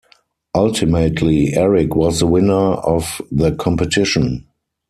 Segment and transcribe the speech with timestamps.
[0.55, 4.47] Ultimately, Eric was the winner of the competition.